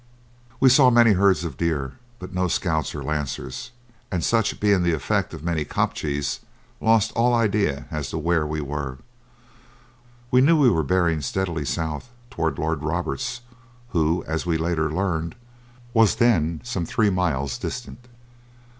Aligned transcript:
We 0.59 0.69
saw 0.69 0.89
many 0.89 1.13
herds 1.13 1.43
of 1.43 1.57
deer, 1.57 1.93
but 2.17 2.33
no 2.33 2.47
scouts 2.47 2.95
or 2.95 3.03
lancers, 3.03 3.69
and, 4.11 4.23
such 4.23 4.59
being 4.59 4.81
the 4.81 4.93
effect 4.93 5.31
of 5.31 5.43
many 5.43 5.63
kopjes, 5.63 6.39
lost 6.79 7.11
all 7.11 7.35
ideas 7.35 7.83
as 7.91 8.09
to 8.09 8.17
where 8.17 8.47
we 8.47 8.61
were. 8.61 8.97
We 10.31 10.41
knew 10.41 10.59
we 10.59 10.71
were 10.71 10.81
bearing 10.81 11.21
steadily 11.21 11.65
south 11.65 12.09
toward 12.31 12.57
Lord 12.57 12.81
Roberts, 12.81 13.41
who 13.89 14.23
as 14.25 14.43
we 14.43 14.57
later 14.57 14.91
learned, 14.91 15.35
was 15.93 16.15
then 16.15 16.61
some 16.63 16.87
three 16.87 17.11
miles 17.11 17.59
distant. 17.59 18.07